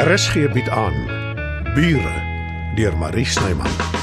RSG 0.00 0.48
bied 0.52 0.68
aan 0.68 0.96
Bure 1.74 2.16
deur 2.74 2.96
Marie 2.96 3.24
Snyman. 3.24 3.99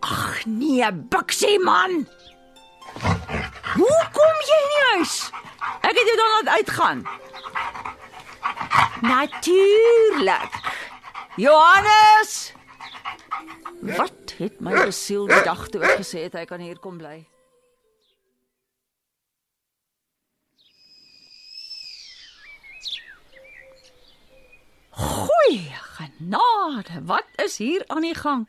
Ag 0.00 0.44
nee, 0.46 0.92
Bixie 0.92 1.58
man. 1.58 2.06
Hoe 3.74 4.00
kom 4.14 4.36
jy 4.46 4.58
in 4.58 4.70
die 4.74 4.84
huis? 4.94 5.16
Ek 5.80 5.96
het 5.96 6.06
jou 6.06 6.16
dan 6.20 6.30
laat 6.36 6.48
uitgaan. 6.56 7.02
Natuurlik. 9.00 10.52
Johannes. 11.36 12.52
Wat 13.80 14.34
het 14.38 14.60
my 14.60 14.84
besiel 14.84 15.26
die 15.26 15.42
dag 15.44 15.68
toe 15.72 15.82
ek 15.82 16.02
gesê 16.04 16.26
het 16.28 16.36
hy 16.38 16.44
kan 16.48 16.60
hier 16.62 16.78
kom 16.78 16.98
bly? 17.00 17.24
Goeie 25.40 25.72
genade, 25.96 27.00
wat 27.06 27.24
is 27.44 27.56
hier 27.56 27.84
aan 27.86 28.02
die 28.04 28.14
gang? 28.14 28.48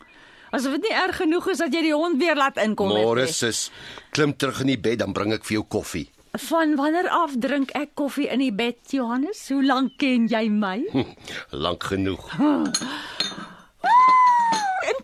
Asof 0.52 0.72
dit 0.76 0.82
nie 0.90 0.94
erg 0.98 1.16
genoeg 1.22 1.48
is 1.54 1.58
dat 1.64 1.72
jy 1.74 1.82
die 1.86 1.94
hond 1.96 2.20
weer 2.20 2.36
laat 2.36 2.58
inkom 2.60 2.90
het 2.92 2.98
Môre 3.06 3.24
nie. 3.26 3.32
sis, 3.34 3.70
klim 4.12 4.34
terug 4.36 4.60
in 4.66 4.72
die 4.74 4.80
bed 4.80 5.00
dan 5.00 5.14
bring 5.16 5.32
ek 5.34 5.46
vir 5.48 5.54
jou 5.62 5.66
koffie. 5.78 6.10
Van 6.50 6.76
wanneer 6.80 7.08
af 7.12 7.32
drink 7.44 7.72
ek 7.76 7.90
koffie 8.00 8.28
in 8.32 8.40
die 8.44 8.52
bed, 8.56 8.78
Johannes? 8.92 9.46
Hoe 9.52 9.64
lank 9.66 9.98
ken 10.00 10.28
jy 10.32 10.46
my? 10.52 10.78
Lank 11.64 11.84
genoeg. 11.92 12.28
En 12.40 12.72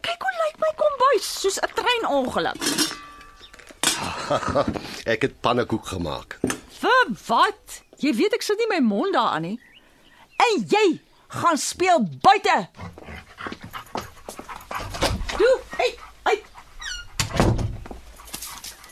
kyk 0.04 0.22
hoe 0.28 0.36
lyk 0.44 0.58
my 0.64 0.72
kombuis, 0.84 1.28
soos 1.42 1.58
'n 1.64 1.72
treinongeluk. 1.76 2.62
Ek 5.14 5.22
het 5.24 5.40
pannekoek 5.42 5.86
gemaak. 5.96 6.40
Vir 6.80 7.04
wat? 7.28 7.82
Jy 8.04 8.12
weet 8.14 8.34
ek 8.36 8.42
sit 8.46 8.58
nie 8.60 8.68
my 8.70 8.80
mond 8.84 9.14
daaraan 9.16 9.42
nie. 9.48 9.58
En 10.38 10.66
jy 10.70 11.00
gaan 11.28 11.58
speel 11.58 12.04
buite. 12.22 12.68
Toe, 15.38 15.60
hey, 15.78 15.96
hey. 16.24 16.42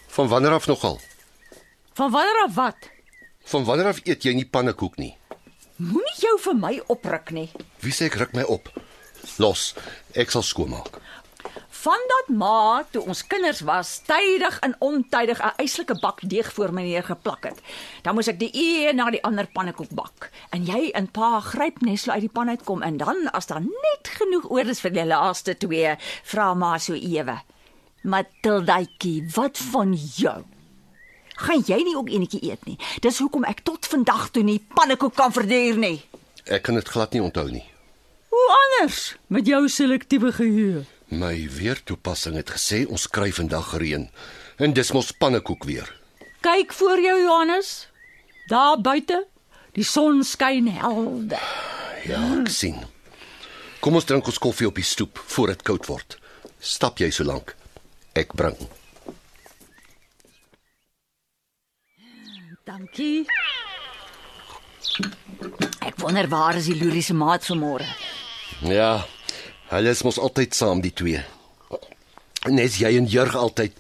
Van 0.08 0.28
wanneer 0.28 0.52
af 0.52 0.68
nogal? 0.68 1.00
Van 1.94 2.12
wanneer 2.12 2.44
af 2.48 2.56
wat? 2.56 2.76
Van 3.44 3.64
wanneer 3.64 3.88
af 3.88 4.00
eet 4.04 4.24
jy 4.24 4.34
nie 4.34 4.46
pannekoek 4.50 4.98
nie? 4.98 5.14
Moenie 5.76 6.20
jou 6.22 6.38
vir 6.40 6.56
my 6.56 6.74
opruk 6.88 7.32
nie. 7.36 7.50
Wie 7.84 7.92
sê 7.94 8.08
ek 8.08 8.20
ruk 8.22 8.36
my 8.36 8.46
op? 8.48 8.70
Los, 9.42 9.74
ek 10.16 10.32
sal 10.32 10.44
skoonmaak. 10.46 11.02
Vandat 11.86 12.32
ma 12.34 12.82
toe 12.90 13.04
ons 13.06 13.20
kinders 13.30 13.60
was, 13.62 13.90
tydig 14.08 14.56
en 14.66 14.74
ontydig 14.82 15.38
'n 15.38 15.54
eislike 15.62 16.00
bak 16.02 16.20
deeg 16.26 16.54
voor 16.54 16.74
my 16.74 16.82
neergeplak 16.82 17.44
het. 17.44 17.60
Dan 18.02 18.16
moes 18.16 18.28
ek 18.28 18.40
die 18.40 18.50
een 18.54 18.96
na 18.96 19.10
die 19.10 19.24
ander 19.24 19.46
pannekoek 19.54 19.94
bak. 19.94 20.32
En 20.50 20.66
jy 20.66 20.90
en 20.94 21.08
pa 21.08 21.40
gryp 21.40 21.82
net 21.82 22.00
so 22.00 22.12
uit 22.12 22.26
die 22.26 22.30
pan 22.30 22.50
uitkom 22.50 22.82
en 22.82 22.98
dan 22.98 23.30
as 23.32 23.46
daar 23.46 23.62
net 23.62 24.08
genoeg 24.18 24.50
oor 24.50 24.66
is 24.66 24.80
vir 24.80 24.92
die 24.92 25.06
laaste 25.06 25.58
twee, 25.58 25.96
vra 26.24 26.54
ma 26.54 26.78
so 26.78 26.94
ewe. 26.94 27.38
Matildaitjie, 28.02 29.30
wat 29.36 29.58
van 29.58 29.94
jou? 29.94 30.44
Gaan 31.36 31.64
jy 31.66 31.84
nie 31.84 31.96
ook 31.96 32.10
enetjie 32.10 32.50
eet 32.50 32.66
nie? 32.66 32.80
Dis 33.02 33.20
hoekom 33.20 33.44
ek 33.44 33.62
tot 33.62 33.86
vandag 33.86 34.30
toe 34.32 34.44
nie 34.44 34.66
pannekoek 34.76 35.16
kan 35.16 35.32
verduur 35.32 35.78
nie. 35.78 36.02
Ek 36.46 36.64
kan 36.64 36.76
dit 36.76 36.90
glad 36.90 37.12
nie 37.12 37.22
onthou 37.22 37.52
nie. 37.52 37.66
Hoe 38.30 38.50
anders 38.58 39.16
met 39.28 39.46
jou 39.46 39.70
selektiewe 39.70 40.32
geheue? 40.32 40.86
My 41.14 41.36
weertoepassing 41.50 42.36
het 42.36 42.50
gesê 42.56 42.86
ons 42.90 43.06
kry 43.08 43.30
vandag 43.32 43.76
reën. 43.78 44.08
En 44.58 44.74
dis 44.74 44.92
mos 44.96 45.12
pannekoek 45.12 45.64
weer. 45.70 45.90
Kyk 46.42 46.74
voor 46.74 47.02
jou 47.02 47.18
Johannes. 47.22 47.88
Daar 48.50 48.82
buite, 48.82 49.26
die 49.74 49.84
son 49.84 50.24
skyn 50.24 50.68
helder. 50.68 51.42
Ja, 52.06 52.22
ek 52.42 52.50
sien. 52.54 52.78
Kom 53.82 53.98
ons 53.98 54.06
drink 54.06 54.26
ons 54.30 54.42
koffie 54.42 54.68
op 54.70 54.78
die 54.78 54.86
stoep 54.86 55.22
voor 55.36 55.54
dit 55.54 55.62
koud 55.66 55.86
word. 55.90 56.18
Stap 56.60 57.02
jy 57.02 57.12
so 57.14 57.26
lank? 57.26 57.56
Ek 58.18 58.34
bring. 58.34 58.58
Dankie. 62.66 63.26
Ek 65.86 66.00
wonder 66.02 66.30
waar 66.32 66.58
is 66.58 66.70
die 66.70 66.78
Lurie 66.78 67.04
se 67.06 67.14
maat 67.14 67.46
vanmôre? 67.46 67.86
Ja, 68.66 69.04
hulle 69.72 69.90
is 69.94 70.04
mos 70.06 70.20
altyd 70.22 70.54
saam 70.56 70.82
die 70.84 70.94
twee. 70.94 71.22
Nes 72.50 72.78
jy 72.78 72.92
en 73.00 73.08
Jurg 73.10 73.36
altyd. 73.36 73.74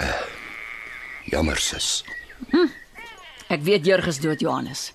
Uh, 0.00 0.10
jammer 1.32 1.56
sis. 1.62 2.02
Ek 3.48 3.62
weet 3.64 3.86
Jurgus 3.86 4.18
dood 4.20 4.42
Johannes. 4.44 4.90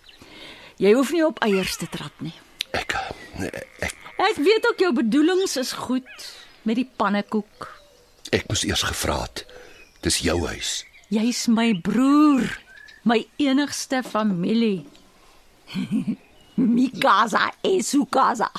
Jy 0.80 0.94
hoef 0.96 1.12
nie 1.16 1.24
op 1.26 1.40
eiers 1.44 1.78
te 1.80 1.88
trap 1.92 2.14
nie. 2.24 2.36
Ek 2.78 2.94
nee, 3.40 3.50
ek 3.82 3.96
Ek 4.20 4.36
weet 4.44 4.66
ook 4.68 4.82
jou 4.84 4.90
bedoelings 4.94 5.54
is 5.58 5.72
goed 5.80 6.26
met 6.68 6.76
die 6.76 6.90
pannekoek. 7.00 7.70
ek 8.36 8.50
moes 8.50 8.66
eers 8.68 8.84
gevra 8.84 9.22
het. 9.24 9.46
Dis 10.04 10.20
jou 10.22 10.36
huis. 10.46 10.84
Jy's 11.10 11.48
my 11.48 11.72
broer, 11.82 12.44
my 13.08 13.24
enigste 13.40 14.04
familie. 14.04 14.86
Mi 16.60 16.90
casa 16.92 17.52
es 17.64 17.88
su 17.88 18.06
casa. 18.06 18.52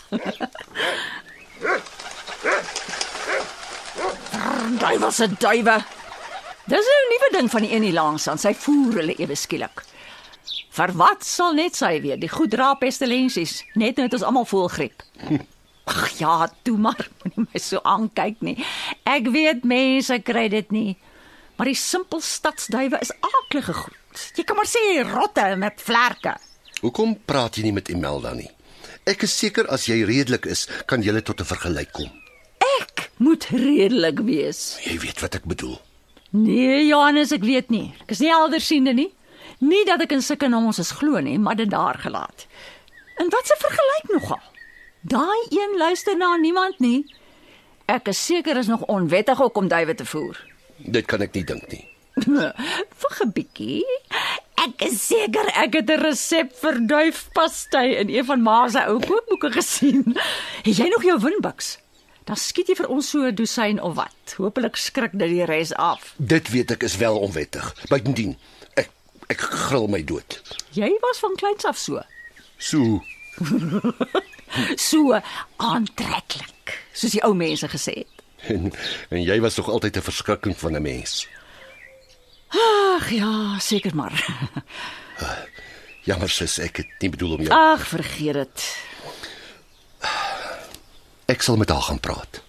Duiwel 4.81 5.13
se 5.13 5.29
duiwe. 5.29 5.77
Dis 6.65 6.87
'n 6.87 7.09
nuwe 7.11 7.29
ding 7.33 7.51
van 7.51 7.63
die 7.63 7.75
een 7.75 7.83
hier 7.83 7.93
langs 7.93 8.29
aan. 8.29 8.39
Sy 8.39 8.55
voer 8.55 8.95
hulle 8.95 9.15
ewe 9.19 9.35
skielik. 9.35 9.85
Vir 10.71 10.93
wat 10.97 11.25
sal 11.25 11.53
net 11.55 11.77
sy 11.77 12.01
weet? 12.01 12.21
Die 12.21 12.29
goed 12.29 12.51
dra 12.51 12.75
pestilensies. 12.75 13.65
Net 13.75 13.97
nou 13.97 14.07
het 14.07 14.15
ons 14.15 14.23
almal 14.23 14.45
voelgriep. 14.45 15.03
Ag 15.91 16.19
ja, 16.19 16.49
toe 16.63 16.79
maar, 16.79 17.09
moenie 17.23 17.49
my 17.53 17.61
so 17.61 17.81
aankyk 17.83 18.41
nie. 18.41 18.57
Ek 19.05 19.27
weet 19.29 19.65
mense 19.65 20.19
kry 20.23 20.49
dit 20.49 20.71
nie. 20.71 20.97
Maar 21.57 21.67
die 21.67 21.75
simpel 21.75 22.21
stadsduwe 22.21 22.99
is 23.01 23.13
aaklige 23.21 23.75
goed. 23.75 24.31
Jy 24.35 24.45
kan 24.45 24.57
maar 24.57 24.71
sê 24.71 25.03
rotte 25.13 25.57
met 25.57 25.83
vlerke. 25.83 26.37
Hoekom 26.81 27.13
praat 27.29 27.59
jy 27.59 27.67
nie 27.69 27.75
met 27.77 27.91
Imelda 27.93 28.33
nie? 28.35 28.49
Ek 29.09 29.25
is 29.27 29.35
seker 29.37 29.67
as 29.73 29.85
jy 29.89 30.01
redelik 30.09 30.47
is, 30.49 30.67
kan 30.87 31.03
julle 31.05 31.21
tot 31.23 31.41
'n 31.41 31.45
vergelyk 31.45 31.93
kom. 31.93 32.11
Ek 32.81 33.11
moet 33.19 33.45
redelik 33.51 34.21
wees. 34.25 34.79
Jy 34.85 34.99
weet 34.99 35.21
wat 35.21 35.35
ek 35.35 35.45
bedoel. 35.45 35.79
Nee, 36.31 36.87
Johannes, 36.87 37.33
ek 37.33 37.43
weet 37.43 37.71
nie. 37.71 37.93
Ek 38.03 38.11
is 38.11 38.21
nie 38.21 38.33
aldersiende 38.33 38.93
nie. 38.95 39.13
Nie 39.59 39.85
dat 39.85 40.01
ek 40.01 40.13
in 40.13 40.23
sulke 40.23 40.49
nommers 40.49 40.79
is 40.79 40.91
glo 40.91 41.21
nie, 41.21 41.39
maar 41.39 41.57
dit 41.57 41.71
daar 41.71 41.99
gelaat. 41.99 42.47
En 43.17 43.29
wat 43.29 43.47
se 43.47 43.57
vergelyk 43.59 44.21
nogal? 44.21 44.41
Daai 45.03 45.47
een 45.51 45.77
luister 45.79 46.17
na 46.17 46.37
niemand 46.37 46.79
nie. 46.79 47.05
Ek 47.87 48.09
is 48.09 48.25
seker 48.25 48.57
is 48.57 48.67
nog 48.67 48.83
onwettig 48.87 49.41
om 49.41 49.69
duwe 49.69 49.95
te 49.95 50.05
voer. 50.05 50.37
Dit 50.79 51.07
kan 51.07 51.21
ek 51.21 51.35
nie 51.35 51.45
dink 51.45 51.67
nie. 51.73 51.85
Wag 53.03 53.21
'n 53.25 53.33
bietjie. 53.33 53.85
Ek 54.61 54.83
is 54.85 54.99
seker 55.07 55.47
ek 55.57 55.75
het 55.79 55.91
'n 55.91 56.01
resep 56.05 56.53
vir 56.61 56.81
duifpastei 56.87 57.95
in 57.97 58.09
een 58.09 58.25
van 58.25 58.43
ma 58.43 58.69
se 58.69 58.83
ou 58.87 58.99
kookboeke 59.01 59.51
gesien. 59.53 60.05
Het 60.67 60.77
jy 60.77 60.89
nog 60.89 61.03
jou 61.03 61.19
winbuks? 61.21 61.79
Dan 62.25 62.37
skiet 62.37 62.69
jy 62.69 62.75
vir 62.77 62.89
ons 62.89 63.09
so 63.11 63.25
'n 63.25 63.35
dosyn 63.35 63.81
of 63.81 63.95
wat. 63.95 64.35
Hoopelik 64.37 64.77
skrik 64.77 65.13
dit 65.13 65.29
die 65.29 65.45
res 65.45 65.73
af. 65.75 66.15
Dit 66.17 66.51
weet 66.51 66.71
ek 66.71 66.83
is 66.83 66.97
wel 66.97 67.17
onwettig. 67.19 67.75
Buitendien, 67.89 68.37
ek 68.77 68.91
ek 69.29 69.41
gril 69.41 69.87
my 69.89 70.05
dood. 70.05 70.43
Jy 70.73 70.91
was 71.01 71.19
van 71.19 71.35
kleins 71.37 71.65
af 71.65 71.79
so. 71.79 72.03
So, 72.59 73.01
So 74.77 75.21
aantreklik, 75.57 76.81
soos 76.93 77.13
die 77.15 77.23
ou 77.23 77.35
mense 77.35 77.69
gesê 77.71 77.93
het. 78.03 78.17
en, 78.49 78.73
en 79.11 79.23
jy 79.23 79.41
was 79.41 79.55
tog 79.55 79.69
altyd 79.69 79.97
'n 79.97 80.03
verskrikking 80.03 80.57
van 80.57 80.75
'n 80.77 80.83
mens. 80.83 81.27
Ag 82.51 83.11
ja, 83.15 83.59
seker 83.59 83.95
maar. 83.95 84.15
Jammer 86.09 86.31
sis, 86.33 86.59
ek 86.59 86.83
het 86.83 87.03
nie 87.05 87.11
bedoel 87.13 87.37
om 87.37 87.43
jou. 87.47 87.51
Ag, 87.55 87.87
vergeet 87.87 88.39
dit. 88.41 88.69
Ek 91.31 91.45
sal 91.47 91.61
met 91.61 91.71
haar 91.71 91.85
gaan 91.87 92.01
praat. 92.03 92.41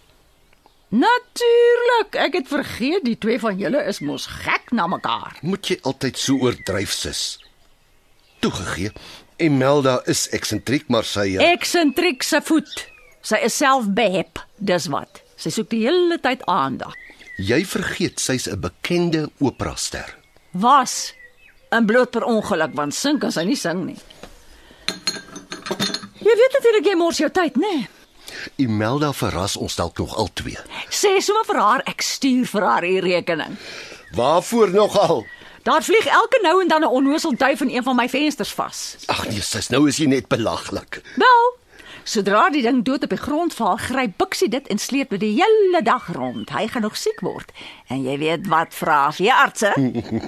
Natuurlik, 0.92 2.18
ek 2.20 2.34
het 2.40 2.48
vergeet 2.52 3.06
die 3.06 3.18
twee 3.22 3.40
van 3.40 3.60
julle 3.60 3.84
is 3.88 4.02
mos 4.04 4.26
gek 4.44 4.74
na 4.76 4.88
mekaar. 4.92 5.38
Moet 5.46 5.70
jy 5.72 5.78
altyd 5.88 6.20
so 6.20 6.42
oordryf, 6.48 6.92
sis? 6.92 7.22
Toegegee, 8.44 8.92
Imelda 9.40 10.00
is 10.12 10.26
eksentriek, 10.36 10.90
maar 10.92 11.08
sy 11.08 11.38
uh, 11.38 11.46
Eksentriek 11.54 12.26
se 12.26 12.42
voet. 12.44 12.88
Sy 13.22 13.40
is 13.46 13.56
self 13.56 13.88
behep, 13.96 14.42
dis 14.58 14.90
wat. 14.92 15.22
Sy 15.40 15.54
soek 15.54 15.70
die 15.72 15.84
hele 15.86 16.18
tyd 16.22 16.44
aandag. 16.50 16.98
Jy 17.42 17.64
vergeet 17.66 18.20
sy's 18.20 18.48
'n 18.48 18.60
bekende 18.60 19.30
operaster. 19.40 20.18
Was 20.52 21.14
in 21.72 21.86
bloot 21.86 22.12
per 22.12 22.24
ongeluk 22.24 22.74
want 22.74 22.94
sing 22.94 23.20
kan 23.20 23.32
sy 23.32 23.44
nie 23.44 23.56
sing 23.56 23.86
nie. 23.86 24.00
Jy 26.22 26.34
weet 26.38 26.54
natuurlik 26.54 26.86
jy 26.86 26.96
mors 26.96 27.18
jou 27.18 27.30
tyd, 27.30 27.56
né? 27.56 27.62
Nee? 27.62 27.90
Imelda 28.56 29.14
verras 29.14 29.58
ons 29.58 29.76
dalk 29.76 29.98
nog 29.98 30.16
al 30.16 30.30
twee. 30.34 30.58
Sê 30.90 31.20
sommer 31.20 31.46
vir 31.46 31.60
haar 31.60 31.84
ek 31.86 32.02
stuur 32.02 32.46
vir 32.48 32.62
haar 32.62 32.82
die 32.82 33.00
rekening. 33.00 33.58
Waarvoor 34.16 34.70
nogal? 34.70 35.26
Daar 35.64 35.84
vlieg 35.84 36.06
elke 36.06 36.40
nou 36.42 36.62
en 36.62 36.68
dan 36.68 36.82
'n 36.82 36.88
onnoosel 36.90 37.36
duif 37.38 37.62
in 37.62 37.70
een 37.70 37.84
van 37.84 37.96
my 37.96 38.10
vensters 38.10 38.54
vas. 38.54 38.96
Ag 39.06 39.28
nee, 39.28 39.42
sis, 39.42 39.70
nou 39.70 39.88
is 39.88 39.98
jy 39.98 40.06
net 40.06 40.28
belaglik. 40.28 41.02
Wel, 41.16 41.58
sodra 42.04 42.50
die 42.50 42.64
ding 42.66 42.84
dood 42.86 43.04
op 43.04 43.14
die 43.14 43.20
grond 43.22 43.54
val, 43.54 43.78
gryp 43.78 44.18
Bixie 44.22 44.50
dit 44.50 44.68
en 44.68 44.78
sleep 44.82 45.10
dit 45.16 45.20
die 45.24 45.34
hele 45.40 45.82
dag 45.86 46.08
rond. 46.16 46.50
Hy 46.50 46.68
gaan 46.68 46.82
nog 46.88 46.98
siek 46.98 47.22
word. 47.26 47.52
En 47.88 48.04
jy 48.04 48.18
weet 48.22 48.48
wat 48.52 48.74
vra 48.76 49.12
veeartse? 49.16 49.74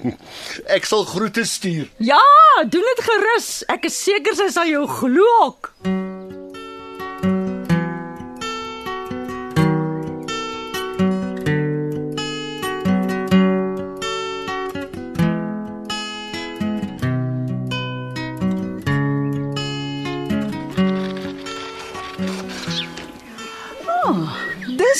Ek 0.77 0.85
sal 0.85 1.05
groete 1.09 1.45
stuur. 1.45 1.89
ja, 1.97 2.23
doen 2.63 2.89
dit 2.95 3.05
gerus. 3.09 3.63
Ek 3.67 3.85
is 3.89 4.03
seker 4.03 4.35
sy 4.35 4.49
sal 4.53 4.69
jou 4.69 4.87
glo 4.87 5.29
ook. 5.43 5.73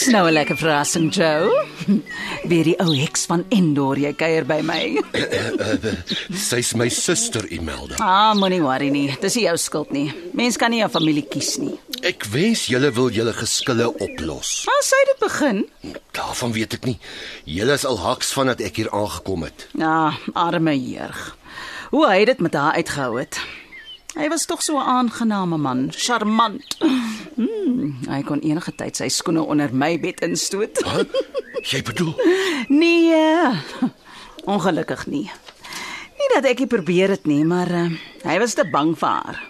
Dis 0.04 0.12
nou 0.12 0.28
'n 0.28 0.34
lekker 0.34 0.58
verrassing, 0.58 1.14
Joe. 1.16 1.48
Weer 2.50 2.64
die 2.64 2.76
ou 2.84 2.92
heks 2.92 3.24
van 3.26 3.46
Endor 3.50 3.96
jy 3.96 4.10
kuier 4.14 4.44
by 4.44 4.58
my. 4.60 5.00
Sy's 6.50 6.74
my 6.76 6.90
suster 6.92 7.48
Imelda. 7.48 7.96
Ah, 8.04 8.34
moenie 8.36 8.60
worry 8.60 8.90
nie. 8.92 9.16
Dis 9.22 9.38
nie 9.40 9.46
jou 9.46 9.56
skuld 9.58 9.94
nie. 9.96 10.12
Mens 10.36 10.60
kan 10.60 10.72
nie 10.76 10.84
'n 10.84 10.90
familie 10.92 11.24
kies 11.24 11.56
nie. 11.58 11.80
Ek 12.04 12.28
wens 12.36 12.66
julle 12.68 12.92
wil 12.92 13.10
julle 13.16 13.32
geskille 13.32 13.88
oplos. 13.88 14.68
Sy 14.84 15.00
het 15.00 15.16
dit 15.16 15.20
begin. 15.24 15.66
Daarvan 16.12 16.52
weet 16.52 16.74
ek 16.74 16.86
nie. 16.86 17.00
Julle 17.46 17.72
is 17.74 17.86
al 17.86 17.98
haks 17.98 18.34
van 18.34 18.48
dat 18.48 18.60
ek 18.60 18.76
hier 18.76 18.92
aangekom 18.92 19.44
het. 19.44 19.68
Ja, 19.72 20.12
arme 20.34 20.76
jeug. 20.76 21.38
Hoe 21.92 22.08
hy 22.12 22.26
dit 22.26 22.40
met 22.40 22.54
haar 22.54 22.74
uitgehou 22.76 23.20
het. 23.20 23.40
Hy 24.20 24.28
was 24.30 24.46
tog 24.46 24.62
so 24.62 24.78
'n 24.78 24.84
aangename 24.84 25.58
man, 25.58 25.92
charmant. 25.96 26.78
Hmm, 27.84 28.08
hy 28.08 28.22
kon 28.24 28.40
enige 28.48 28.72
tyd 28.80 28.96
sy 28.96 29.10
skoene 29.12 29.42
onder 29.44 29.74
my 29.76 29.98
bed 30.00 30.22
instoot. 30.24 30.80
Huh? 30.88 31.04
Jy 31.68 31.82
bedoel 31.84 32.14
Nee. 32.82 33.50
Ongelukkig 34.48 35.06
nie. 35.12 35.26
Nie 36.20 36.30
dat 36.34 36.48
ek 36.48 36.62
dit 36.64 36.72
probeer 36.72 37.12
het 37.18 37.26
nie, 37.28 37.42
maar 37.48 37.68
uh, 37.76 37.90
hy 38.24 38.38
was 38.40 38.56
te 38.56 38.64
bang 38.72 38.94
vir 39.00 39.10
haar. 39.18 39.42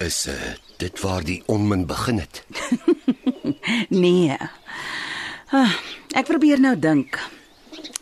is 0.00 0.26
uh, 0.28 0.34
dit 0.80 1.00
waar 1.00 1.24
die 1.24 1.42
onmin 1.52 1.86
begin 1.88 2.18
het? 2.24 2.42
Nee. 3.88 4.36
Ah, 5.54 5.72
ek 6.14 6.26
probeer 6.28 6.60
nou 6.60 6.74
dink. 6.78 7.18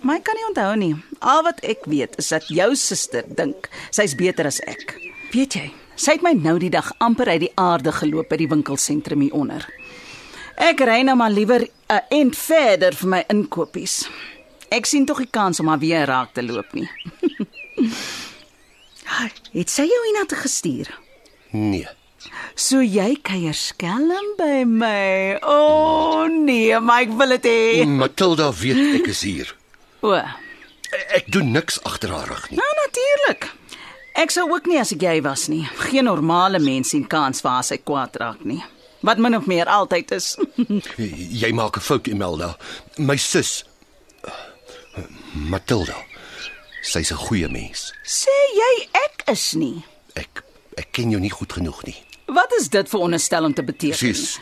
Maar 0.04 0.18
ek 0.20 0.24
kan 0.26 0.36
nie 0.38 0.46
onthou 0.48 0.70
nie. 0.80 0.94
Al 1.20 1.42
wat 1.46 1.60
ek 1.64 1.84
weet 1.88 2.16
is 2.20 2.28
dat 2.32 2.46
jou 2.52 2.70
suster 2.76 3.24
dink 3.28 3.68
sy's 3.94 4.14
beter 4.18 4.46
as 4.48 4.60
ek. 4.68 4.94
Weet 5.32 5.56
jy, 5.58 5.66
sy 5.96 6.12
het 6.16 6.22
my 6.22 6.32
nou 6.32 6.58
die 6.58 6.70
dag 6.70 6.92
amper 6.98 7.28
uit 7.28 7.40
die 7.40 7.52
aarde 7.60 7.92
geloop 7.92 8.28
by 8.28 8.36
die 8.40 8.48
winkelsentrum 8.50 9.20
hier 9.20 9.34
onder. 9.34 9.66
Ek 10.56 10.80
ry 10.86 11.02
nou 11.02 11.16
maar 11.16 11.30
liewer 11.30 11.66
'n 11.90 12.00
end 12.10 12.36
verder 12.36 12.94
vir 12.94 13.08
my 13.08 13.24
inkopies. 13.28 14.08
Ek 14.70 14.86
sien 14.86 15.06
tog 15.06 15.18
die 15.18 15.30
kans 15.30 15.60
om 15.60 15.68
haar 15.68 15.78
weer 15.78 16.06
raak 16.06 16.32
te 16.34 16.42
loop 16.42 16.72
nie. 16.72 16.88
het 19.52 19.70
sy 19.70 19.84
jou 19.86 20.00
hiernatoe 20.06 20.38
gestuur? 20.38 20.90
Nee. 21.50 21.86
So 22.54 22.80
jy 22.82 23.16
kuier 23.22 23.54
skelm 23.54 24.34
by 24.38 24.64
my. 24.64 25.38
O 25.42 25.54
oh, 25.54 26.28
nee, 26.30 26.78
maar 26.80 27.02
ek 27.04 27.12
wil 27.18 27.28
dit 27.36 27.44
hê. 27.50 27.84
Matilda 27.86 28.50
weet 28.52 29.00
ek 29.00 29.06
is 29.12 29.22
hier. 29.22 29.54
O, 30.00 30.16
Ek 31.14 31.26
doen 31.32 31.50
niks 31.50 31.80
agter 31.82 32.12
haar 32.14 32.28
rug 32.30 32.50
nie. 32.50 32.58
nou 32.58 32.72
natuurlik. 32.84 33.48
Ek 34.14 34.30
sou 34.30 34.46
ook 34.52 34.68
nie 34.70 34.78
as 34.78 34.92
ek 34.94 35.02
jy 35.02 35.20
was 35.26 35.48
nie. 35.50 35.64
Geen 35.90 36.06
normale 36.06 36.60
mens 36.62 36.92
sien 36.94 37.06
kans 37.10 37.42
vir 37.42 37.50
haar 37.50 37.66
sy 37.66 37.78
kwaad 37.82 38.14
raak 38.22 38.44
nie. 38.46 38.60
Wat 39.04 39.18
min 39.18 39.34
of 39.36 39.48
meer 39.50 39.66
altyd 39.68 40.14
is. 40.16 40.36
Jy 41.42 41.50
maak 41.52 41.76
'n 41.76 41.84
fout, 41.84 42.06
Imelda. 42.08 42.54
My 42.96 43.16
sus 43.16 43.64
Matilda. 45.34 45.96
Sy's 46.82 47.10
'n 47.12 47.16
goeie 47.26 47.48
mens. 47.48 47.92
Sê 48.06 48.36
jy 48.60 48.88
ek 48.92 49.24
is 49.32 49.54
nie. 49.54 49.84
Ek 50.14 50.44
ek 50.76 50.92
ken 50.92 51.10
jou 51.10 51.20
nie 51.20 51.30
goed 51.34 51.52
genoeg 51.52 51.82
nie. 51.84 51.96
Wat 52.26 52.52
is 52.58 52.68
dit 52.68 52.88
vir 52.88 53.00
onderstel 53.00 53.44
om 53.44 53.54
te 53.54 53.62
beteken? 53.62 53.98
Presies. 53.98 54.38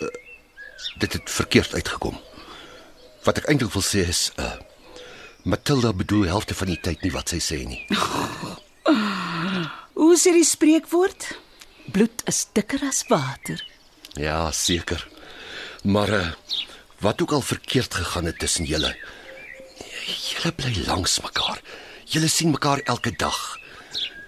Uh, 0.00 0.08
dit 0.98 1.12
het 1.12 1.30
verkeerd 1.30 1.74
uitgekom. 1.74 2.18
Wat 3.24 3.38
ek 3.38 3.48
eintlik 3.48 3.72
wil 3.72 3.82
sê 3.82 4.08
is 4.08 4.32
uh 4.36 4.58
Matilda 5.44 5.92
bedoel 5.92 6.26
helfte 6.30 6.54
van 6.54 6.68
die 6.68 6.80
tyd 6.80 7.02
nie 7.02 7.10
wat 7.12 7.28
sy 7.28 7.38
sê 7.38 7.64
nie. 7.66 7.86
Hoe 10.12 10.20
sê 10.20 10.34
die 10.36 10.44
spreekwoord? 10.44 11.24
Bloed 11.88 12.20
is 12.28 12.42
dikker 12.52 12.82
as 12.84 12.98
water. 13.08 13.56
Ja, 14.20 14.50
seker. 14.52 15.00
Maar 15.88 16.10
uh 16.12 16.26
wat 17.00 17.22
ook 17.22 17.32
al 17.32 17.40
verkeerd 17.40 17.94
gegaan 17.94 18.28
het 18.28 18.38
tussen 18.38 18.68
julle. 18.68 18.90
Julle 20.04 20.52
bly 20.52 20.82
langs 20.86 21.14
mekaar. 21.24 21.62
Julle 22.04 22.28
sien 22.28 22.52
mekaar 22.52 22.82
elke 22.84 23.14
dag. 23.16 23.38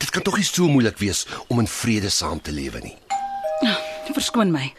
Dit 0.01 0.09
kan 0.11 0.25
tog 0.25 0.39
nie 0.41 0.47
so 0.49 0.71
moeilik 0.73 0.97
wees 1.05 1.27
om 1.53 1.61
in 1.61 1.69
vrede 1.69 2.09
saam 2.09 2.41
te 2.41 2.53
lewe 2.53 2.81
nie. 2.81 2.97
Verskoon 4.09 4.55
my. 4.55 4.71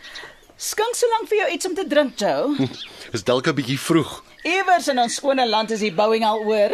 Skink 0.58 0.98
so 0.98 1.10
lank 1.13 1.30
vir 1.30 1.44
jou 1.44 1.50
iets 1.54 1.69
om 1.69 1.75
te 1.78 1.86
drink, 1.88 2.18
Joe. 2.18 2.66
Is 3.16 3.24
dalk 3.30 3.46
'n 3.46 3.60
bietjie 3.62 3.78
vroeg. 3.80 4.24
Iewers 4.42 4.90
in 4.90 5.04
ons 5.06 5.22
skone 5.22 5.46
land 5.46 5.69
is 5.69 5.86
die 5.86 5.94
bouing 5.94 6.25
al 6.25 6.42
oor. 6.42 6.74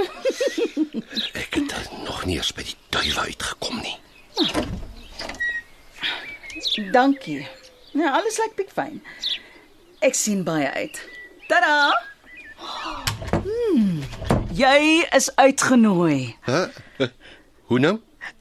Ek 1.43 1.59
het 1.59 1.75
nog 2.07 2.23
nie 2.25 2.39
eens 2.39 2.53
by 2.55 2.63
die 2.63 2.79
duiwe 2.95 3.27
uitgekom 3.27 3.83
nie. 3.83 3.97
Dankie. 6.91 7.47
Ja, 7.91 8.11
alles 8.11 8.37
lyk 8.37 8.55
piekfyn. 8.55 9.01
Ek 9.99 10.15
sien 10.15 10.43
baie 10.43 10.69
uit. 10.71 11.01
Tada! 11.47 11.91
Hmm, 13.41 13.99
jy 14.55 15.03
is 15.15 15.27
uitgenooi. 15.35 16.35
Hæ? 16.47 16.61
Hoe 17.69 17.79
nou? 17.79 17.97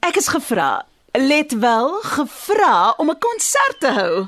Ek 0.06 0.16
is 0.20 0.28
gevra. 0.28 0.86
Let 1.18 1.52
wel, 1.58 1.88
gevra 2.06 2.94
om 2.96 3.10
'n 3.10 3.18
konsert 3.18 3.80
te 3.80 3.90
hou. 3.90 4.26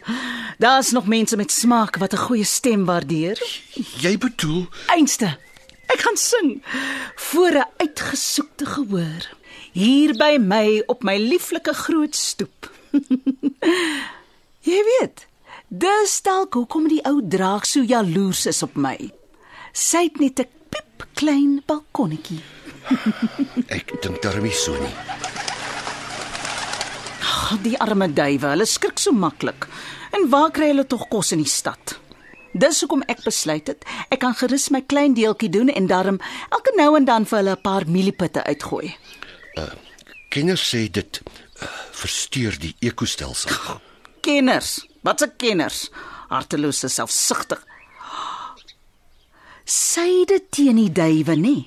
Daar's 0.58 0.90
nog 0.90 1.06
mense 1.06 1.36
met 1.36 1.52
smaak 1.52 1.96
wat 1.96 2.12
'n 2.12 2.24
goeie 2.26 2.44
stem 2.44 2.84
waardeer. 2.84 3.38
Jy 4.00 4.18
bedoel 4.18 4.66
Einste. 4.86 5.38
Ek 5.86 6.00
gaan 6.00 6.16
sing 6.16 6.62
voor 7.14 7.50
'n 7.50 7.70
uitgesoekte 7.76 8.66
gehoor. 8.66 9.22
Hier 9.72 10.12
by 10.20 10.36
my 10.36 10.82
op 10.92 11.00
my 11.02 11.16
lieflike 11.16 11.72
groot 11.72 12.16
stoep. 12.16 12.68
Jy 14.68 14.80
weet, 14.88 15.24
dis 15.72 16.16
dalk 16.26 16.58
hoekom 16.58 16.90
die 16.92 17.00
ou 17.08 17.22
draak 17.24 17.64
so 17.64 17.80
jaloers 17.80 18.44
is 18.50 18.60
op 18.66 18.76
my. 18.76 18.98
Sy 19.72 20.10
het 20.10 20.20
net 20.20 20.44
'n 20.44 20.50
piep 20.68 21.06
klein 21.16 21.62
balkonnetjie. 21.64 22.42
ek 23.78 23.96
dink 24.04 24.20
daarmee 24.20 24.52
so 24.52 24.76
nie. 24.76 24.92
Ag, 27.24 27.56
die 27.64 27.78
arme 27.80 28.12
duwe, 28.12 28.52
hulle 28.52 28.68
skrik 28.68 29.00
so 29.00 29.12
maklik. 29.12 29.64
En 30.12 30.28
waar 30.28 30.52
kry 30.52 30.68
hulle 30.74 30.84
tog 30.86 31.08
kos 31.08 31.32
in 31.32 31.40
die 31.40 31.48
stad? 31.48 31.96
Dis 32.52 32.84
hoekom 32.84 33.08
ek 33.08 33.24
besluit 33.24 33.66
het 33.66 33.88
ek 34.12 34.20
kan 34.20 34.36
gerus 34.36 34.68
my 34.68 34.82
klein 34.84 35.14
deeltjie 35.16 35.48
doen 35.48 35.72
en 35.72 35.86
darm 35.88 36.20
elke 36.52 36.76
nou 36.76 36.92
en 36.96 37.08
dan 37.08 37.24
vir 37.24 37.38
hulle 37.38 37.56
'n 37.56 37.64
paar 37.64 37.88
mieliepitte 37.88 38.44
uitgooi. 38.44 38.92
Kenners 40.32 40.62
sê 40.64 40.86
dit 40.88 41.20
uh, 41.22 41.68
versteur 41.92 42.56
die 42.60 42.72
ekostelsel. 42.80 43.52
Kenners, 44.24 44.78
wat 45.04 45.20
se 45.20 45.28
kenners? 45.36 45.84
Hartelose 46.32 46.88
selfsugtig. 46.88 47.60
Sy 49.68 50.24
dit 50.28 50.48
teen 50.50 50.80
die 50.80 50.92
duwe 50.92 51.36
nie. 51.38 51.60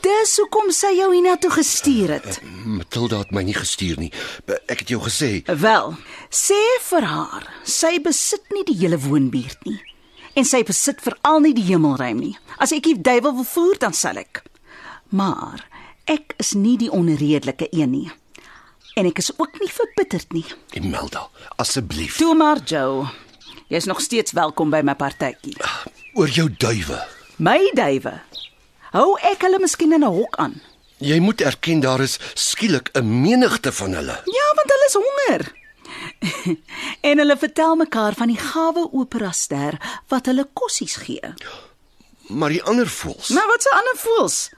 Dis 0.00 0.38
hoekom 0.40 0.70
sy 0.72 0.94
jou 0.96 1.10
hiernatoe 1.12 1.50
gestuur 1.52 2.14
het. 2.16 2.38
Matilda 2.64 3.20
het 3.20 3.34
my 3.36 3.42
nie 3.44 3.56
gestuur 3.56 4.00
nie. 4.00 4.10
Ek 4.48 4.82
het 4.82 4.92
jou 4.94 5.00
gesê, 5.04 5.42
Wel, 5.44 5.92
sê 6.32 6.60
vir 6.86 7.06
haar, 7.08 7.48
sy 7.68 7.98
besit 8.00 8.48
nie 8.54 8.64
die 8.68 8.78
hele 8.80 8.96
woonbuurt 9.00 9.68
nie. 9.68 9.76
En 10.38 10.46
sy 10.48 10.62
besit 10.64 11.02
veral 11.04 11.42
nie 11.44 11.52
die 11.56 11.66
hemelruim 11.68 12.22
nie. 12.22 12.36
As 12.56 12.72
ek 12.72 12.86
die 12.86 12.96
duiwel 12.96 13.36
wil 13.42 13.48
voer, 13.52 13.76
dan 13.82 13.96
sal 13.96 14.22
ek. 14.22 14.40
Maar 15.12 15.66
ek 16.10 16.34
is 16.42 16.54
nie 16.58 16.76
die 16.80 16.90
onredelike 16.90 17.68
een 17.70 17.92
nie. 17.94 18.08
En 18.98 19.06
ek 19.06 19.20
is 19.22 19.30
ook 19.36 19.60
nie 19.62 19.70
verbitterd 19.70 20.32
nie. 20.34 20.44
Imelda, 20.74 21.28
asseblief. 21.62 22.18
Toe 22.18 22.34
maar, 22.34 22.58
Joe. 22.66 23.06
Jy's 23.70 23.86
nog 23.86 24.00
steeds 24.02 24.34
welkom 24.34 24.72
by 24.72 24.80
my 24.82 24.96
partytjie. 24.98 25.54
Oor 26.18 26.28
jou 26.28 26.48
duwe. 26.50 26.98
My 27.38 27.60
duwe. 27.78 28.16
Hou 28.90 29.14
ek 29.30 29.46
hulle 29.46 29.60
miskien 29.62 29.94
in 29.94 30.02
'n 30.02 30.10
hok 30.10 30.36
aan? 30.42 30.58
Jy 30.98 31.20
moet 31.22 31.40
erken 31.40 31.80
daar 31.80 32.00
is 32.00 32.18
skielik 32.34 32.90
'n 32.92 33.22
menigte 33.22 33.72
van 33.72 33.92
hulle. 33.94 34.18
Ja, 34.26 34.46
want 34.58 34.70
hulle 34.74 34.86
is 34.90 34.98
honger. 34.98 35.42
en 37.08 37.18
hulle 37.18 37.36
vertel 37.36 37.76
mekaar 37.76 38.14
van 38.14 38.28
die 38.28 38.38
gawe 38.38 38.88
opera 38.92 39.30
ster 39.32 39.78
wat 40.08 40.26
hulle 40.26 40.48
kossies 40.52 40.96
gee. 40.96 41.34
Maar 42.28 42.48
die 42.48 42.62
ander 42.62 42.88
voels. 42.88 43.28
Nou 43.28 43.46
wat 43.46 43.62
se 43.62 43.70
ander 43.70 43.96
voels? 43.96 44.50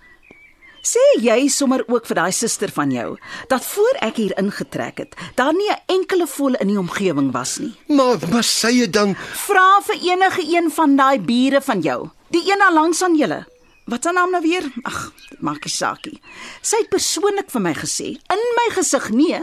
Sê 0.83 1.03
jy 1.23 1.47
sommer 1.47 1.85
ook 1.87 2.09
vir 2.11 2.19
daai 2.19 2.33
suster 2.35 2.71
van 2.75 2.91
jou 2.91 3.13
dat 3.49 3.63
voor 3.65 3.99
ek 4.03 4.17
hier 4.19 4.33
ingetrek 4.41 4.99
het, 4.99 5.15
daar 5.39 5.55
nie 5.55 5.71
'n 5.71 5.83
enkele 5.87 6.27
voël 6.27 6.59
in 6.59 6.69
die 6.69 6.79
omgewing 6.79 7.31
was 7.33 7.59
nie. 7.59 7.75
Maar 7.87 8.19
maar 8.31 8.43
sê 8.43 8.71
jy 8.71 8.91
dan 8.91 9.15
Vra 9.15 9.81
vir 9.83 9.97
enige 10.11 10.43
een 10.43 10.71
van 10.71 10.97
daai 10.97 11.21
bure 11.21 11.61
van 11.61 11.81
jou. 11.81 12.11
Die 12.31 12.51
een 12.51 12.61
al 12.61 12.75
langs 12.75 13.03
aan 13.03 13.17
julle. 13.17 13.47
Wat 13.85 14.03
se 14.03 14.13
naam 14.13 14.31
nou 14.31 14.43
weer? 14.43 14.73
Ag, 14.83 15.13
maak 15.41 15.65
nie 15.65 15.73
saakie. 15.73 16.21
Sy 16.63 16.77
het 16.77 16.89
persoonlik 16.89 17.51
vir 17.51 17.61
my 17.61 17.75
gesê, 17.75 18.07
in 18.31 18.43
my 18.57 18.75
gesig 18.75 19.11
nee. 19.11 19.43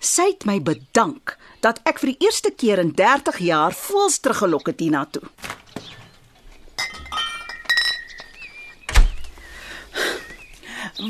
Sy 0.00 0.22
het 0.22 0.44
my 0.44 0.60
bedank 0.60 1.36
dat 1.60 1.80
ek 1.84 1.98
vir 1.98 2.12
die 2.12 2.26
eerste 2.26 2.50
keer 2.50 2.78
in 2.78 2.92
30 2.96 3.38
jaar 3.38 3.72
voels 3.72 4.18
teruggelok 4.18 4.66
het 4.66 4.80
hiernatoe. 4.80 5.22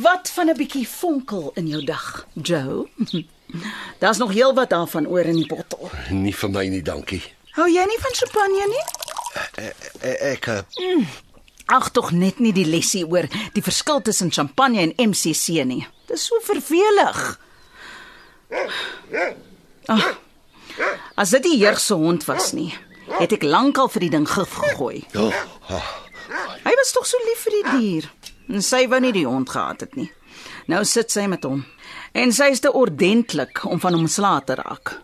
Wat 0.02 0.30
van 0.30 0.46
'n 0.50 0.56
bietjie 0.56 0.88
vonkel 0.88 1.50
in 1.54 1.66
jou 1.66 1.84
dag, 1.84 2.26
Joe? 2.34 2.88
Daar's 3.98 4.18
nog 4.18 4.32
heelwat 4.32 4.70
daarvan 4.70 5.06
oor 5.06 5.24
in 5.24 5.36
die 5.36 5.46
bottel. 5.46 5.90
nie 6.10 6.34
vir 6.34 6.50
my 6.50 6.68
nie, 6.68 6.82
dankie. 6.82 7.22
Hou 7.50 7.66
jy 7.66 7.84
nie 7.84 7.98
van 7.98 8.14
champagne 8.14 8.66
nie? 8.68 8.84
Ek 9.56 9.74
ek 10.02 10.46
eh, 10.46 11.06
Ag 11.66 11.90
tog 11.90 12.10
net 12.10 12.38
nie 12.38 12.52
die 12.52 12.64
lesie 12.66 13.04
oor 13.06 13.26
die 13.54 13.62
verskil 13.62 14.00
tussen 14.02 14.30
champagne 14.30 14.80
en 14.80 15.10
MCC 15.10 15.64
nie. 15.64 15.86
Dis 16.06 16.24
so 16.26 16.38
vervelig. 16.42 17.38
Ag. 19.86 20.18
As 21.14 21.30
dit 21.30 21.42
die 21.42 21.58
jeug 21.58 21.78
se 21.80 21.94
hond 21.94 22.24
was 22.24 22.52
nie, 22.52 22.74
het 23.18 23.32
ek 23.32 23.42
lankal 23.42 23.88
vir 23.88 24.00
die 24.00 24.10
ding 24.10 24.26
gif 24.28 24.54
gegooi. 24.54 25.04
oh, 25.14 25.34
Hy 26.64 26.74
was 26.78 26.92
tog 26.92 27.06
so 27.06 27.18
lief 27.26 27.38
vir 27.46 27.52
die 27.58 27.78
dier. 27.78 28.10
En 28.50 28.62
sy 28.66 28.86
wou 28.90 28.98
nie 29.02 29.12
die 29.14 29.26
hond 29.28 29.50
gehad 29.50 29.84
het 29.84 29.94
nie. 29.98 30.08
Nou 30.70 30.82
sit 30.84 31.10
sy 31.12 31.26
met 31.30 31.44
hom. 31.46 31.62
En 32.12 32.32
sy 32.34 32.50
is 32.54 32.62
te 32.64 32.72
ordentlik 32.74 33.62
om 33.64 33.80
van 33.82 33.94
hom 33.94 34.08
slae 34.10 34.42
te 34.46 34.56
raak. 34.58 34.96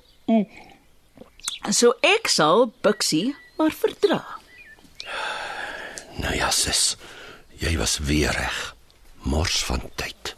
So 1.71 1.95
ek 2.07 2.29
sal 2.31 2.69
Bixie 2.83 3.35
maar 3.59 3.75
verdra. 3.75 4.23
nou 6.23 6.35
ja, 6.35 6.51
sis. 6.51 6.97
Jy 7.59 7.77
was 7.79 7.99
weer 7.99 8.33
reg. 8.37 8.75
Mors 9.27 9.63
van 9.65 9.83
tyd. 9.97 10.36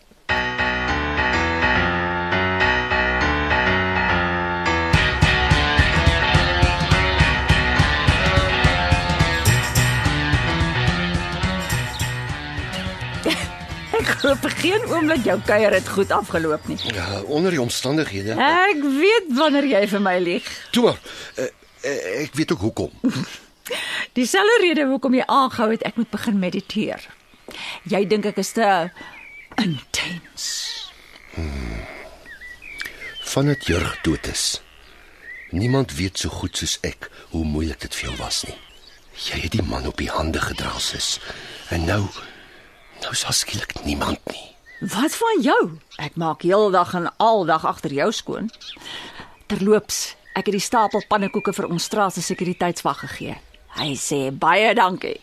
Hoop 14.23 14.45
geen 14.61 14.85
oomblik 14.89 15.25
jou 15.25 15.37
kuier 15.47 15.73
het 15.73 15.89
goed 15.89 16.11
afgeloop 16.11 16.67
nie. 16.69 16.79
Ja, 16.95 17.21
onder 17.23 17.51
die 17.55 17.61
omstandighede. 17.61 18.35
Ek 18.35 18.83
weet 18.83 19.29
wanneer 19.37 19.67
jy 19.69 19.83
vir 19.89 20.03
my 20.03 20.17
lieg. 20.23 20.49
Toe 20.71 20.91
eh, 20.93 21.45
eh, 21.83 22.23
Ek 22.25 22.35
weet 22.35 22.53
ook 22.53 22.61
hoekom. 22.61 22.91
Dieselfde 24.19 24.59
rede 24.61 24.87
hoekom 24.89 25.15
jy 25.15 25.27
aangehou 25.27 25.71
het 25.71 25.85
ek 25.87 26.01
moet 26.01 26.11
begin 26.11 26.39
mediteer. 26.39 27.05
Jy 27.89 28.05
dink 28.09 28.27
ek 28.33 28.41
is 28.43 28.53
te 28.57 28.69
intens. 29.61 30.47
Vandat 33.29 33.67
Jurg 33.67 34.01
dood 34.03 34.27
is. 34.27 34.63
Niemand 35.51 35.95
weet 35.97 36.19
so 36.19 36.29
goed 36.29 36.57
soos 36.57 36.79
ek 36.85 37.11
hoe 37.31 37.45
moeilik 37.45 37.81
dit 37.81 37.95
vir 37.95 38.11
jou 38.11 38.17
was 38.21 38.43
nie. 38.49 38.57
Jy 39.19 39.39
het 39.45 39.55
die 39.57 39.65
man 39.65 39.87
op 39.89 39.97
die 39.99 40.11
hande 40.13 40.41
gedra, 40.41 40.75
sis. 40.79 41.19
En 41.75 41.85
nou 41.89 42.03
nou 43.03 43.13
is 43.13 43.23
daar 43.23 43.37
skielik 43.37 43.75
niemand 43.85 44.19
nie. 44.33 44.47
Wat 44.81 45.15
van 45.19 45.43
jou? 45.43 45.61
Ek 45.99 46.15
maak 46.15 46.45
heeldag 46.47 46.95
en 46.95 47.11
aldag 47.17 47.65
agter 47.67 47.93
jou 47.93 48.13
skoon. 48.13 48.51
Terloops, 49.51 50.15
ek 50.39 50.51
het 50.51 50.55
die 50.55 50.63
stapel 50.63 51.03
pannekoeke 51.11 51.53
vir 51.57 51.67
ons 51.67 51.89
straat 51.91 52.15
se 52.15 52.23
sekuriteitswag 52.23 53.03
gegee. 53.07 53.39
Hy 53.79 53.95
sê 53.99 54.29
baie 54.31 54.71
dankie. 54.79 55.17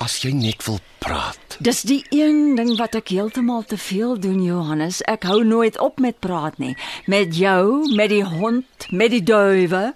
As 0.00 0.18
jy 0.24 0.32
net 0.36 0.64
wil 0.64 0.78
praat. 1.00 1.56
Dis 1.60 1.82
die 1.88 2.00
een 2.12 2.54
ding 2.56 2.74
wat 2.78 2.94
ek 2.96 3.12
heeltemal 3.12 3.64
te 3.68 3.76
veel 3.80 4.16
doen, 4.20 4.38
Johannes. 4.44 5.00
Ek 5.08 5.24
hou 5.28 5.42
nooit 5.44 5.76
op 5.80 6.00
met 6.00 6.20
praat 6.24 6.56
nie. 6.60 6.74
Met 7.08 7.36
jou, 7.36 7.88
met 7.96 8.12
die 8.12 8.24
hond, 8.24 8.86
met 8.92 9.12
die 9.12 9.22
duwe. 9.24 9.90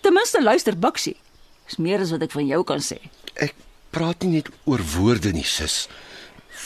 Ten 0.00 0.16
minste 0.16 0.40
luister 0.42 0.76
Bixie. 0.76 1.18
Dis 1.68 1.80
meer 1.80 2.00
as 2.00 2.12
wat 2.14 2.24
ek 2.24 2.32
van 2.36 2.48
jou 2.48 2.62
kan 2.68 2.80
sê. 2.84 2.96
Ek 3.36 3.52
praat 3.90 4.22
nie 4.22 4.38
net 4.38 4.50
oor 4.64 4.82
woorde 4.96 5.32
nie, 5.34 5.46
sis. 5.46 5.88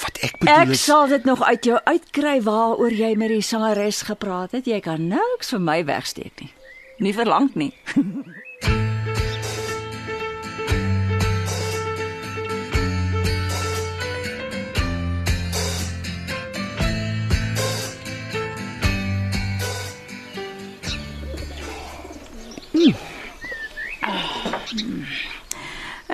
Wat 0.02 0.18
ek 0.26 0.38
bedoel 0.40 0.62
Ek 0.64 0.72
is 0.74 0.84
sal 0.84 1.08
dit 1.08 1.24
nog 1.28 1.42
uit 1.42 1.64
jou 1.70 1.78
uitkry 1.84 2.38
waaroor 2.42 2.92
jy 2.92 3.14
met 3.20 3.30
die 3.32 3.44
sangeres 3.44 4.02
gepraat 4.08 4.56
het. 4.56 4.66
Jy 4.66 4.80
kan 4.84 5.08
niks 5.08 5.54
vir 5.54 5.62
my 5.62 5.78
wegsteek 5.86 6.44
nie. 6.44 6.52
Nie 6.98 7.14
verlang 7.14 7.50
nie. 7.58 7.72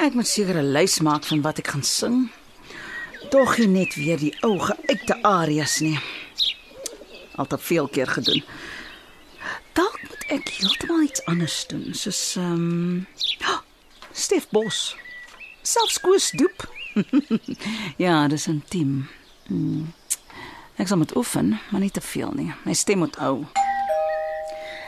Ek 0.00 0.14
moet 0.16 0.28
seker 0.28 0.56
'n 0.56 0.72
lys 0.72 1.00
maak 1.04 1.24
van 1.28 1.42
wat 1.44 1.58
ek 1.58 1.66
gaan 1.76 1.82
sing. 1.82 2.30
Tog 3.28 3.58
nie 3.58 3.66
net 3.66 3.94
weer 3.94 4.16
die 4.16 4.32
ou 4.40 4.56
geuite 4.58 5.22
arias 5.22 5.80
nie. 5.80 6.00
Al 7.36 7.46
te 7.46 7.58
veel 7.58 7.88
keer 7.88 8.06
gedoen. 8.06 8.44
Dalk 9.72 10.00
moet 10.08 10.24
ek 10.28 10.48
heeltemal 10.48 11.02
iets 11.02 11.24
anders 11.24 11.66
doen, 11.66 11.94
soos 11.94 12.36
ehm 12.36 12.52
um, 12.52 13.06
Stef 14.24 14.48
Bos. 14.48 14.96
Selfs 15.62 16.00
Koos 16.00 16.30
Doep. 16.30 16.64
ja, 18.04 18.28
dis 18.28 18.46
intiem. 18.46 19.08
Hmm. 19.46 19.92
Ek 20.76 20.88
sal 20.88 20.96
moet 20.96 21.16
oefen, 21.16 21.60
maar 21.70 21.80
nie 21.80 21.90
te 21.92 22.00
veel 22.00 22.32
nie. 22.32 22.52
My 22.64 22.72
stem 22.72 23.04
moet 23.04 23.18
ou. 23.20 23.44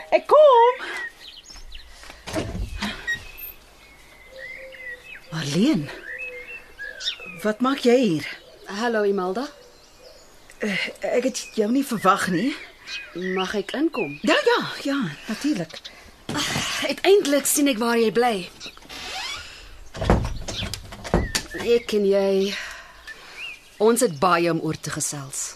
Ek 0.09 0.25
kom. 0.25 0.85
Marleen. 5.33 5.89
Wat 7.41 7.59
maak 7.59 7.79
jy 7.81 7.95
hier? 7.97 8.25
Hallo 8.69 9.01
Imelda. 9.01 9.47
Ek 11.01 11.25
het 11.25 11.39
jou 11.57 11.71
nie 11.73 11.81
verwag 11.85 12.27
nie. 12.29 12.51
Mag 13.33 13.55
ek 13.57 13.73
inkom? 13.73 14.19
Ja, 14.21 14.37
ja, 14.45 14.59
ja, 14.85 14.97
natuurlik. 15.25 15.79
Uiteindelik 16.85 17.49
sien 17.49 17.71
ek 17.73 17.81
waar 17.81 17.97
jy 17.97 18.11
bly. 18.13 18.35
Ek 21.65 21.97
en 21.97 22.05
jy 22.11 22.53
ons 23.81 24.05
het 24.05 24.19
baie 24.21 24.53
om 24.53 24.61
oor 24.61 24.77
te 24.77 24.93
gesels. 24.93 25.55